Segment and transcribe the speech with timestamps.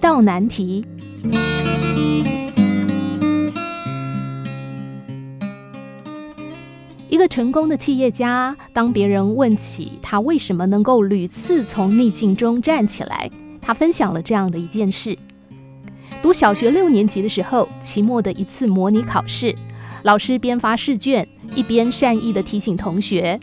[0.00, 0.84] 道难题。
[7.08, 15.18] 一个成功的企业家，当别人问起他为什么能够屡次从逆境中站起来，他分享了这样的一件事：
[16.22, 19.54] 读小学六年级的时候，期末的一次模拟考试，
[20.02, 23.38] 老师边发试卷，一边善意的提醒同学，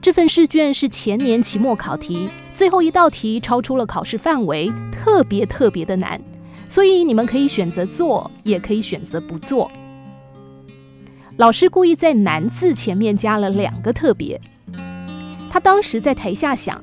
[0.00, 2.28] 这份试卷是前年期末考题，
[2.58, 6.20] 最后一道题超出了考试范围，特别特别的难，
[6.66, 9.70] 所以你们可以选择做，也可以选择不做。
[11.36, 14.40] 老师故意在“难”字前面加了两个特别。
[15.48, 16.82] 他当时在台下想，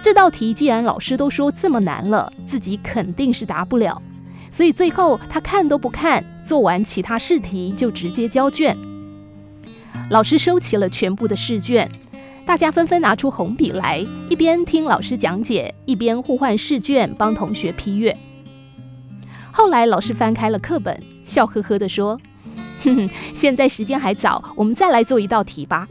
[0.00, 4.00] 这道题既然老师都说这么难了，自己肯定是答不了，
[4.50, 8.74] 所以最后他看都不看，做完其他试题就直接交卷。
[10.08, 11.86] 老师收齐了全部的试卷，
[12.44, 18.14] 大家纷纷拿出红笔来，一边听老师讲解，一边互换试卷，帮同学批阅。
[19.50, 22.20] 后来老师翻开了课本，笑呵呵地说。
[22.82, 25.88] 哼哼，现在时间还早，我们再来做一道题吧。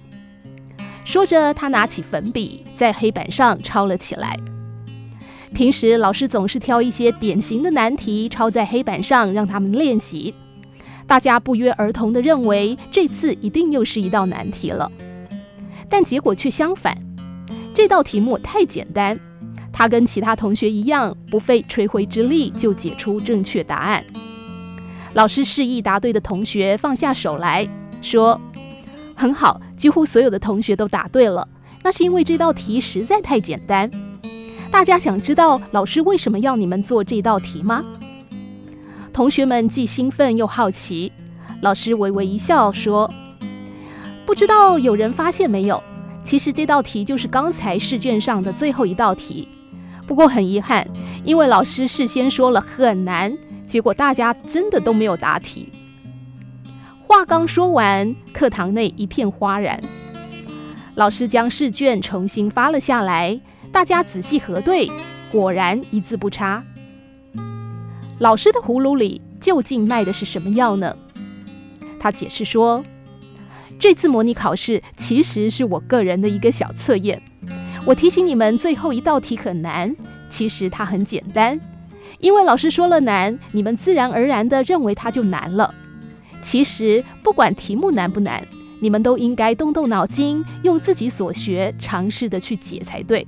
[1.06, 4.38] 说着，他拿起粉笔在黑板上抄了起来。
[5.54, 10.34] 平时老师总是挑一些典型的难题抄在黑板上，让他们练习。
[11.08, 14.92] 大家不约而同地认为这次一定又是一道难题了，
[15.92, 16.98] 但结果却相反。
[17.76, 19.20] 这道题目太简单，
[19.72, 24.04] 他跟其他同学一样，不费吹灰之力就解出正确答案。
[25.14, 27.68] 老师示意答对的同学放下手来
[28.02, 28.40] 说
[29.14, 31.48] ：“很好，几乎所有的同学都答对了。
[31.84, 33.92] 那是因为这道题实在太简单。
[34.72, 37.84] 大家想知道老师为什么要你们做这道题吗？”
[39.12, 41.12] 同学们既兴奋又好奇。
[41.62, 43.14] 老师微微一笑说
[44.32, 45.84] ：“不知道有人发现没有？
[46.24, 49.46] 其实这道题就是刚才试卷上的最后一道题。
[50.08, 50.88] 不过很遗憾，
[51.26, 55.68] 因为老师事先说了很难。”结果大家真的都没有答题。
[57.06, 59.84] 话刚说完，课堂内一片哗然。
[60.96, 63.38] 老师将试卷重新发了下来，
[63.70, 64.90] 大家仔细核对，
[65.30, 66.64] 果然一字不差。
[68.20, 70.96] 老师的葫芦里究竟卖的是什么药呢？
[72.00, 72.82] 他解释说，
[73.82, 77.20] 这次模拟考试其实是我个人的一个小测验。
[77.84, 79.96] 我提醒你们，最后一道题很难，
[80.30, 81.60] 其实它很简单。
[82.20, 85.74] 因为老师说了难，你们自然而然的认为它就难了。
[86.44, 88.46] 其实不管题目难不难，
[88.80, 93.26] 你们都应该动动脑筋，用自己所学尝试的去解才对。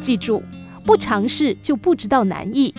[0.00, 0.44] 记住，
[0.84, 2.72] 不尝试就不知道难易，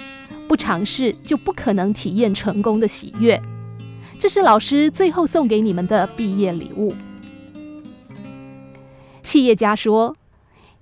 [0.47, 3.37] 不尝试就不可能体验成功的喜悦。
[4.21, 6.93] 这是老师最后送给你们的毕业礼物。
[9.23, 10.15] 企业家说：“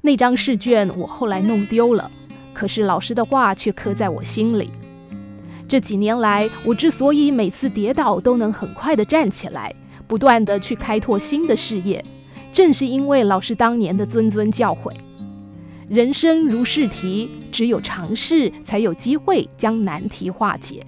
[0.02, 2.12] 那张试卷我后来弄丢了。”
[2.54, 4.70] 可是老师的话却刻在我心里。
[5.70, 9.74] 这几年来，我之所以每次跌倒都能很快地站起来，
[10.06, 12.04] 不断地去开拓新的事业，
[12.52, 14.94] 正是因为老师当年的谆谆教诲：
[15.88, 20.86] 人生如试题，只有尝试才有机会将难题化解。